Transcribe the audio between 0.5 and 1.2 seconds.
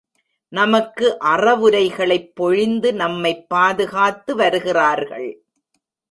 நமக்கு